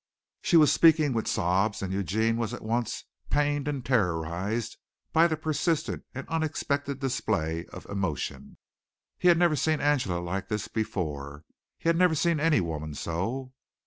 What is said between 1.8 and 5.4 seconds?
and Eugene was at once pained and terrorized by the